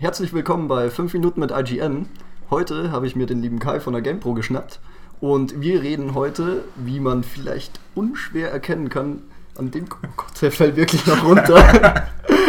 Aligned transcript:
Herzlich 0.00 0.32
willkommen 0.32 0.66
bei 0.66 0.88
5 0.88 1.12
Minuten 1.12 1.40
mit 1.40 1.50
IGN. 1.50 2.08
Heute 2.48 2.90
habe 2.90 3.06
ich 3.06 3.16
mir 3.16 3.26
den 3.26 3.42
lieben 3.42 3.58
Kai 3.58 3.80
von 3.80 3.92
der 3.92 4.00
GamePro 4.00 4.32
geschnappt 4.32 4.80
und 5.20 5.60
wir 5.60 5.82
reden 5.82 6.14
heute, 6.14 6.64
wie 6.74 7.00
man 7.00 7.22
vielleicht 7.22 7.80
unschwer 7.94 8.50
erkennen 8.50 8.88
kann, 8.88 9.20
an 9.58 9.70
dem 9.70 9.84
oh 9.92 10.08
Gott, 10.16 10.40
der 10.40 10.52
fällt 10.52 10.76
wirklich 10.76 11.06
noch 11.06 11.22
runter. 11.22 11.54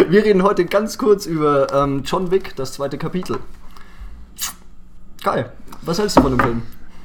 wir 0.07 0.23
reden 0.23 0.43
heute 0.43 0.63
ganz 0.63 0.97
kurz 0.97 1.25
über 1.25 1.73
ähm, 1.73 2.03
John 2.05 2.31
Wick, 2.31 2.55
das 2.55 2.71
zweite 2.71 2.97
Kapitel. 2.97 3.37
Kai, 5.21 5.47
was 5.81 5.99
hältst 5.99 6.15
du 6.15 6.21
von 6.21 6.37
dem 6.37 6.39
Film? 6.39 6.61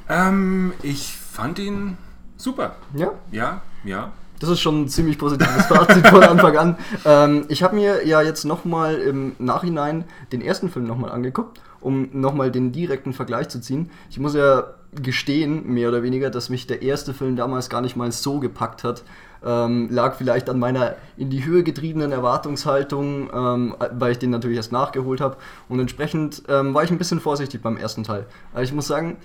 Ähm, 0.07 0.71
ich 0.81 1.17
fand 1.17 1.59
ihn 1.59 1.97
super. 2.37 2.77
Ja? 2.93 3.11
Ja, 3.33 3.63
ja. 3.83 4.13
Das 4.39 4.49
ist 4.49 4.59
schon 4.59 4.83
ein 4.83 4.87
ziemlich 4.87 5.17
positives 5.17 5.65
Fazit 5.67 6.07
von 6.07 6.23
Anfang 6.23 6.57
an. 6.57 6.77
Ähm, 7.05 7.45
ich 7.49 7.63
habe 7.63 7.75
mir 7.75 8.05
ja 8.05 8.21
jetzt 8.21 8.45
nochmal 8.45 8.95
im 8.95 9.35
Nachhinein 9.39 10.05
den 10.31 10.41
ersten 10.41 10.69
Film 10.69 10.85
nochmal 10.85 11.11
angeguckt, 11.11 11.59
um 11.81 12.09
nochmal 12.13 12.51
den 12.51 12.71
direkten 12.71 13.13
Vergleich 13.13 13.49
zu 13.49 13.59
ziehen. 13.59 13.89
Ich 14.09 14.19
muss 14.19 14.35
ja 14.35 14.75
gestehen, 14.93 15.67
mehr 15.73 15.89
oder 15.89 16.03
weniger, 16.03 16.29
dass 16.29 16.49
mich 16.49 16.67
der 16.67 16.81
erste 16.81 17.13
Film 17.13 17.35
damals 17.35 17.69
gar 17.69 17.81
nicht 17.81 17.95
mal 17.95 18.11
so 18.11 18.39
gepackt 18.39 18.83
hat. 18.83 19.03
Ähm, 19.45 19.89
lag 19.91 20.15
vielleicht 20.15 20.49
an 20.49 20.59
meiner 20.59 20.95
in 21.15 21.29
die 21.29 21.45
Höhe 21.45 21.63
getriebenen 21.63 22.11
Erwartungshaltung, 22.11 23.29
ähm, 23.33 23.75
weil 23.91 24.11
ich 24.11 24.19
den 24.19 24.31
natürlich 24.31 24.57
erst 24.57 24.71
nachgeholt 24.71 25.21
habe. 25.21 25.37
Und 25.69 25.79
entsprechend 25.79 26.43
ähm, 26.47 26.73
war 26.73 26.83
ich 26.83 26.91
ein 26.91 26.97
bisschen 26.97 27.19
vorsichtig 27.19 27.61
beim 27.61 27.77
ersten 27.77 28.03
Teil. 28.03 28.25
Aber 28.53 28.63
ich 28.63 28.73
muss 28.73 28.87
sagen, 28.87 29.17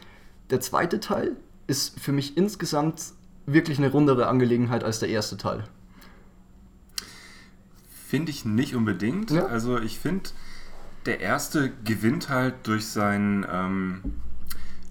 der 0.50 0.60
zweite 0.60 1.00
Teil 1.00 1.32
ist 1.66 1.98
für 1.98 2.12
mich 2.12 2.36
insgesamt 2.36 3.02
wirklich 3.46 3.78
eine 3.78 3.90
rundere 3.90 4.26
Angelegenheit 4.26 4.84
als 4.84 4.98
der 5.00 5.08
erste 5.08 5.36
Teil. 5.36 5.64
Finde 8.08 8.30
ich 8.30 8.44
nicht 8.44 8.74
unbedingt. 8.74 9.30
Ja. 9.30 9.46
Also 9.46 9.78
ich 9.78 9.98
finde, 9.98 10.30
der 11.06 11.20
erste 11.20 11.72
gewinnt 11.84 12.28
halt 12.28 12.54
durch 12.64 12.86
seinen 12.86 13.46
ähm, 13.50 14.00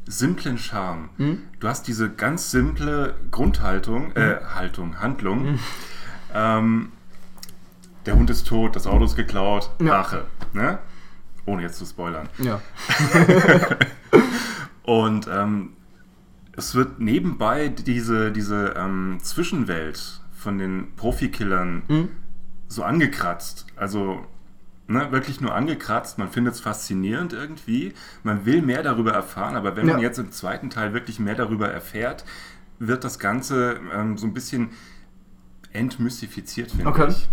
simplen 0.07 0.57
Charme. 0.57 1.09
Mhm. 1.17 1.43
Du 1.59 1.67
hast 1.67 1.87
diese 1.87 2.09
ganz 2.09 2.51
simple 2.51 3.15
Grundhaltung, 3.29 4.11
äh, 4.15 4.39
Haltung, 4.55 4.99
Handlung. 4.99 5.51
Mhm. 5.53 5.59
Ähm, 6.33 6.91
der 8.05 8.15
Hund 8.15 8.29
ist 8.29 8.47
tot, 8.47 8.75
das 8.75 8.87
Auto 8.87 9.05
ist 9.05 9.15
geklaut, 9.15 9.69
Ja. 9.79 9.97
Rache. 10.01 10.25
Ne? 10.53 10.79
Ohne 11.45 11.61
jetzt 11.61 11.77
zu 11.77 11.85
spoilern. 11.85 12.27
Ja. 12.39 12.61
Und 14.83 15.27
ähm, 15.31 15.73
es 16.61 16.75
wird 16.75 16.99
nebenbei 16.99 17.69
diese, 17.69 18.31
diese 18.31 18.75
ähm, 18.77 19.17
Zwischenwelt 19.21 20.21
von 20.31 20.57
den 20.59 20.95
Profikillern 20.95 21.81
Mhm. 21.87 22.09
so 22.67 22.83
angekratzt. 22.83 23.65
Also 23.75 24.25
ne, 24.87 25.11
wirklich 25.11 25.41
nur 25.41 25.55
angekratzt. 25.55 26.17
Man 26.19 26.29
findet 26.29 26.53
es 26.53 26.59
faszinierend 26.59 27.33
irgendwie. 27.33 27.93
Man 28.23 28.45
will 28.45 28.61
mehr 28.61 28.83
darüber 28.83 29.11
erfahren, 29.11 29.55
aber 29.55 29.75
wenn 29.75 29.87
man 29.87 29.97
Ja. 29.97 30.03
jetzt 30.03 30.19
im 30.19 30.31
zweiten 30.31 30.69
Teil 30.69 30.93
wirklich 30.93 31.19
mehr 31.19 31.35
darüber 31.35 31.67
erfährt, 31.69 32.25
wird 32.79 33.03
das 33.03 33.17
Ganze 33.17 33.79
ähm, 33.93 34.17
so 34.17 34.27
ein 34.27 34.33
bisschen 34.33 34.69
entmystifiziert, 35.73 36.71
finde 36.71 36.87
Okay. 36.87 37.07
ich. 37.09 37.29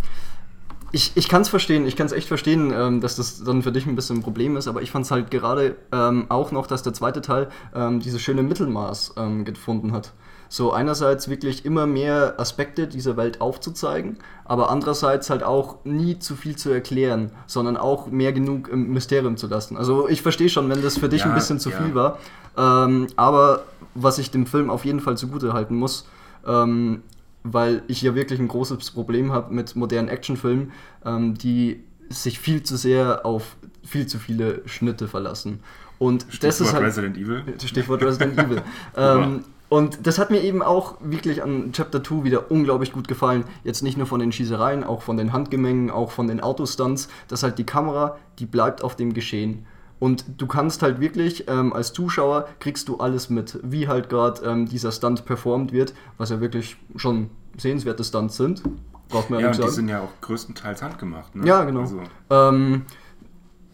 Ich, 0.91 1.13
ich 1.17 1.29
kann 1.29 1.43
es 1.43 1.49
verstehen, 1.49 1.87
ich 1.87 1.97
kann 1.97 2.07
es 2.07 2.13
echt 2.13 2.29
verstehen, 2.29 2.73
ähm, 2.75 3.01
dass 3.01 3.17
das 3.17 3.45
dann 3.45 3.63
für 3.63 3.73
dich 3.73 3.87
ein 3.87 3.95
bisschen 3.95 4.17
ein 4.19 4.23
Problem 4.23 4.57
ist, 4.57 4.69
aber 4.69 4.81
ich 4.81 4.91
fand 4.91 5.05
es 5.05 5.11
halt 5.11 5.31
gerade 5.31 5.77
ähm, 5.93 6.27
auch 6.31 6.51
noch, 6.51 6.67
dass 6.67 6.83
der 6.83 6.95
zweite 6.95 7.21
Teil 7.21 7.49
ähm, 7.75 8.01
dieses 8.01 8.23
schöne 8.23 8.43
Mittelmaß 8.43 9.15
ähm, 9.19 9.45
gefunden 9.45 9.93
hat. 9.93 10.15
So 10.49 10.73
einerseits 10.73 11.29
wirklich 11.29 11.67
immer 11.67 11.87
mehr 11.87 12.35
Aspekte 12.39 12.87
dieser 12.87 13.19
Welt 13.19 13.43
aufzuzeigen, 13.43 14.17
aber 14.47 14.71
andererseits 14.71 15.29
halt 15.29 15.43
auch 15.43 15.85
nie 15.85 16.19
zu 16.19 16.37
viel 16.37 16.57
zu 16.57 16.71
erklären, 16.71 17.33
sondern 17.47 17.77
auch 17.77 18.07
mehr 18.07 18.33
genug 18.33 18.69
im 18.69 18.91
Mysterium 18.95 19.37
zu 19.37 19.47
lassen. 19.47 19.77
Also 19.77 20.09
ich 20.09 20.23
verstehe 20.23 20.49
schon, 20.49 20.71
wenn 20.71 20.81
das 20.81 20.97
für 20.97 21.11
dich 21.11 21.21
Ja, 21.21 21.27
ein 21.27 21.35
bisschen 21.35 21.61
zu 21.61 21.69
ja. 21.69 21.77
viel 21.77 21.95
war, 21.95 22.19
ähm, 22.57 23.09
aber 23.17 23.65
was 23.95 24.19
ich 24.19 24.31
dem 24.31 24.47
Film 24.47 24.71
auf 24.71 24.87
jeden 24.87 25.01
Fall 25.01 25.19
zugute 25.19 25.53
halten 25.53 25.77
muss, 25.77 26.09
ähm, 26.47 27.03
weil 27.43 27.83
ich 27.89 28.03
ja 28.03 28.15
wirklich 28.15 28.41
ein 28.41 28.49
großes 28.49 28.91
Problem 28.91 29.33
habe 29.33 29.55
mit 29.55 29.77
modernen 29.77 30.09
Actionfilmen, 30.09 30.73
ähm, 31.05 31.35
die 31.35 31.85
sich 32.09 32.39
viel 32.39 32.63
zu 32.63 32.77
sehr 32.77 33.27
auf 33.27 33.57
viel 33.85 34.07
zu 34.07 34.19
viele 34.19 34.63
Schnitte 34.67 35.09
verlassen. 35.09 35.61
Und 35.99 36.27
das 36.27 36.35
Stichwort 36.35 36.61
ist 36.61 36.73
halt 36.73 36.85
Resident 36.85 37.17
Evil. 37.17 37.43
Stichwort 37.65 38.03
Resident 38.03 38.39
Evil. 38.39 38.63
Ähm, 38.97 39.45
und 39.69 40.07
das 40.07 40.19
hat 40.19 40.31
mir 40.31 40.41
eben 40.43 40.63
auch 40.63 40.97
wirklich 41.01 41.43
an 41.43 41.73
Chapter 41.73 42.03
2 42.03 42.25
wieder 42.25 42.51
unglaublich 42.51 42.91
gut 42.93 43.07
gefallen. 43.07 43.45
Jetzt 43.65 43.83
nicht 43.83 43.99
nur 43.99 44.07
von 44.07 44.19
den 44.19 44.33
Schießereien, 44.33 44.83
auch 44.83 45.03
von 45.03 45.19
den 45.19 45.35
Handgemengen, 45.35 45.91
auch 45.91 46.11
von 46.11 46.27
den 46.27 46.41
Autostunts, 46.41 47.09
dass 47.29 47.43
halt 47.43 47.59
die 47.59 47.65
Kamera, 47.65 48.17
die 48.39 48.47
bleibt 48.47 48.83
auf 48.83 48.97
dem 48.97 49.13
Geschehen. 49.13 49.67
Und 50.01 50.25
du 50.39 50.47
kannst 50.47 50.83
halt 50.83 51.01
wirklich 51.01 51.49
ähm, 51.49 51.73
als 51.73 51.93
Zuschauer 51.93 52.49
kriegst 52.61 52.89
du 52.89 52.99
alles 52.99 53.31
mit, 53.31 53.59
wie 53.63 53.89
halt 53.89 54.09
gerade 54.09 54.43
ähm, 54.45 54.67
dieser 54.67 54.93
Stunt 54.93 55.25
performt 55.25 55.73
wird, 55.73 55.93
was 56.19 56.31
ja 56.31 56.41
wirklich 56.41 56.77
schon 56.97 57.31
sehenswerte 57.57 58.05
Stunts 58.05 58.37
sind. 58.37 58.63
Braucht 59.09 59.31
man 59.31 59.41
ja, 59.41 59.47
Ja, 59.47 59.51
und 59.51 59.57
die 59.57 59.63
sagen. 59.63 59.75
sind 59.75 59.89
ja 59.89 60.01
auch 60.01 60.21
größtenteils 60.21 60.83
handgemacht. 60.83 61.35
Ne? 61.35 61.47
Ja, 61.47 61.65
genau. 61.65 61.81
Also, 61.81 62.01
Ähm, 62.31 62.83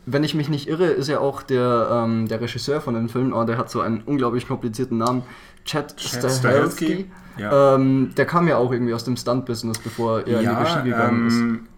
wenn 0.06 0.22
ich 0.24 0.34
mich 0.34 0.48
nicht 0.48 0.68
irre, 0.68 0.86
ist 0.86 1.08
ja 1.08 1.18
auch 1.18 1.42
der, 1.42 1.88
ähm, 1.90 2.28
der 2.28 2.40
Regisseur 2.40 2.80
von 2.80 2.94
dem 2.94 3.08
Film, 3.08 3.32
oh, 3.32 3.44
der 3.44 3.58
hat 3.58 3.70
so 3.70 3.80
einen 3.80 4.02
unglaublich 4.02 4.46
komplizierten 4.46 4.98
Namen, 4.98 5.22
Chad, 5.64 5.96
Chad 5.96 6.30
Stahelski. 6.30 7.10
Ja. 7.36 7.74
Ähm, 7.74 8.12
der 8.16 8.26
kam 8.26 8.46
ja 8.46 8.58
auch 8.58 8.70
irgendwie 8.70 8.94
aus 8.94 9.04
dem 9.04 9.16
Stunt-Business, 9.16 9.78
bevor 9.78 10.20
er 10.20 10.40
in 10.40 10.48
die 10.48 10.54
Regie 10.54 10.84
gegangen 10.90 11.26
ist. 11.26 11.73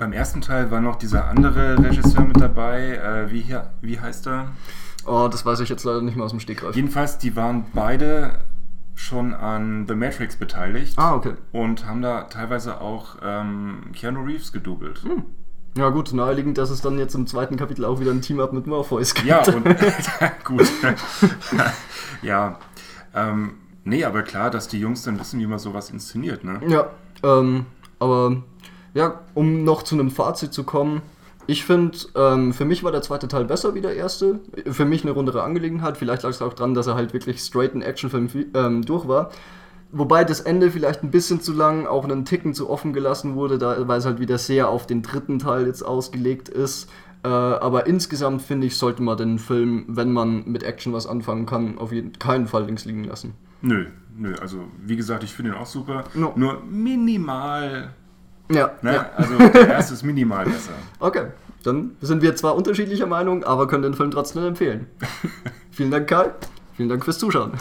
Beim 0.00 0.12
ersten 0.14 0.40
Teil 0.40 0.70
war 0.70 0.80
noch 0.80 0.96
dieser 0.96 1.28
andere 1.28 1.78
Regisseur 1.78 2.24
mit 2.24 2.40
dabei. 2.40 2.96
Äh, 2.96 3.30
wie, 3.30 3.42
hier, 3.42 3.70
wie 3.82 4.00
heißt 4.00 4.26
er? 4.26 4.48
Oh, 5.04 5.28
das 5.30 5.44
weiß 5.44 5.60
ich 5.60 5.68
jetzt 5.68 5.84
leider 5.84 6.00
nicht 6.00 6.16
mehr 6.16 6.24
aus 6.24 6.30
dem 6.30 6.40
Stegreif. 6.40 6.74
Jedenfalls, 6.74 7.18
die 7.18 7.36
waren 7.36 7.66
beide 7.74 8.40
schon 8.94 9.34
an 9.34 9.86
The 9.86 9.94
Matrix 9.94 10.36
beteiligt 10.36 10.94
Ah, 10.98 11.14
okay. 11.14 11.34
und 11.52 11.86
haben 11.86 12.00
da 12.00 12.22
teilweise 12.22 12.80
auch 12.80 13.16
ähm, 13.22 13.92
Keanu 13.92 14.22
Reeves 14.24 14.52
gedoubelt. 14.52 15.02
Hm. 15.02 15.24
Ja 15.76 15.90
gut, 15.90 16.14
naheliegend, 16.14 16.56
dass 16.56 16.70
es 16.70 16.80
dann 16.80 16.98
jetzt 16.98 17.14
im 17.14 17.26
zweiten 17.26 17.56
Kapitel 17.58 17.84
auch 17.84 18.00
wieder 18.00 18.10
ein 18.10 18.22
Team-Up 18.22 18.54
mit 18.54 18.66
Morpheus 18.66 19.12
gibt. 19.12 19.26
Ja, 19.28 19.42
und 19.54 19.64
gut. 20.44 20.66
ja. 22.22 22.58
Ähm, 23.14 23.52
nee, 23.84 24.02
aber 24.04 24.22
klar, 24.22 24.50
dass 24.50 24.66
die 24.66 24.80
Jungs 24.80 25.02
dann 25.02 25.20
wissen, 25.20 25.40
wie 25.40 25.46
man 25.46 25.58
sowas 25.58 25.90
inszeniert, 25.90 26.42
ne? 26.42 26.58
Ja, 26.68 26.88
ähm, 27.22 27.66
aber 27.98 28.42
ja, 28.94 29.20
um 29.34 29.64
noch 29.64 29.82
zu 29.82 29.94
einem 29.94 30.10
Fazit 30.10 30.52
zu 30.52 30.64
kommen, 30.64 31.02
ich 31.46 31.64
finde, 31.64 31.98
ähm, 32.14 32.52
für 32.52 32.64
mich 32.64 32.84
war 32.84 32.92
der 32.92 33.02
zweite 33.02 33.26
Teil 33.26 33.44
besser 33.44 33.74
wie 33.74 33.80
der 33.80 33.96
erste. 33.96 34.38
Für 34.70 34.84
mich 34.84 35.02
eine 35.02 35.10
rundere 35.10 35.42
Angelegenheit. 35.42 35.96
Vielleicht 35.96 36.22
lag 36.22 36.30
es 36.30 36.42
auch 36.42 36.52
dran, 36.52 36.74
dass 36.74 36.86
er 36.86 36.94
halt 36.94 37.12
wirklich 37.12 37.40
straight 37.40 37.74
ein 37.74 37.82
Actionfilm 37.82 38.28
ähm, 38.54 38.82
durch 38.84 39.08
war. 39.08 39.30
Wobei 39.90 40.22
das 40.22 40.40
Ende 40.40 40.70
vielleicht 40.70 41.02
ein 41.02 41.10
bisschen 41.10 41.40
zu 41.40 41.52
lang, 41.52 41.86
auch 41.86 42.04
einen 42.04 42.24
Ticken 42.24 42.54
zu 42.54 42.70
offen 42.70 42.92
gelassen 42.92 43.34
wurde, 43.34 43.58
da, 43.58 43.88
weil 43.88 43.98
es 43.98 44.04
halt 44.04 44.20
wieder 44.20 44.38
sehr 44.38 44.68
auf 44.68 44.86
den 44.86 45.02
dritten 45.02 45.40
Teil 45.40 45.66
jetzt 45.66 45.82
ausgelegt 45.82 46.48
ist. 46.48 46.88
Äh, 47.24 47.28
aber 47.28 47.86
insgesamt 47.88 48.42
finde 48.42 48.68
ich, 48.68 48.76
sollte 48.76 49.02
man 49.02 49.16
den 49.16 49.40
Film, 49.40 49.86
wenn 49.88 50.12
man 50.12 50.44
mit 50.44 50.62
Action 50.62 50.92
was 50.92 51.08
anfangen 51.08 51.46
kann, 51.46 51.78
auf 51.78 51.90
jeden 51.90 52.12
keinen 52.18 52.46
Fall 52.46 52.64
links 52.66 52.84
liegen 52.84 53.02
lassen. 53.02 53.34
Nö, 53.60 53.86
nö. 54.16 54.36
Also, 54.40 54.58
wie 54.86 54.96
gesagt, 54.96 55.24
ich 55.24 55.32
finde 55.32 55.50
ihn 55.50 55.56
auch 55.56 55.66
super. 55.66 56.04
No. 56.14 56.32
Nur 56.36 56.62
minimal. 56.62 57.92
Ja, 58.50 58.72
Ne? 58.82 58.94
ja. 58.94 59.10
Also, 59.16 59.38
der 59.38 59.68
erste 59.68 59.94
ist 59.94 60.02
minimal 60.02 60.44
besser. 60.44 60.72
Okay, 60.98 61.26
dann 61.62 61.92
sind 62.00 62.22
wir 62.22 62.34
zwar 62.36 62.56
unterschiedlicher 62.56 63.06
Meinung, 63.06 63.44
aber 63.44 63.66
können 63.68 63.82
den 63.82 63.94
Film 63.94 64.10
trotzdem 64.10 64.44
empfehlen. 64.44 64.86
Vielen 65.70 65.90
Dank, 65.90 66.08
Kai. 66.08 66.30
Vielen 66.76 66.88
Dank 66.88 67.04
fürs 67.04 67.18
Zuschauen. 67.18 67.52